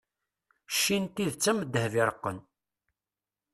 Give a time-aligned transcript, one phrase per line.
[0.75, 2.37] cci n tidet am ddheb iṛeqqen